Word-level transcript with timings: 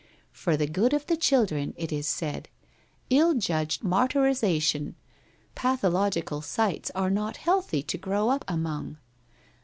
For 0.31 0.57
the 0.57 0.65
good 0.65 0.93
of 0.93 1.05
the 1.05 1.15
children, 1.15 1.75
it 1.77 1.91
is 1.91 2.07
said. 2.07 2.49
Ill 3.11 3.35
judged 3.35 3.83
martyrization! 3.83 4.95
Pathological 5.53 6.41
sights 6.41 6.89
are 6.95 7.11
not 7.11 7.37
healthy 7.37 7.83
to 7.83 7.99
grow 7.99 8.29
up 8.29 8.43
among. 8.47 8.97